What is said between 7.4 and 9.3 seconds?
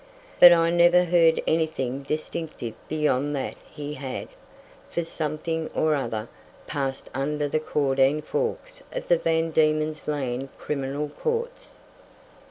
the Caudine Forks of the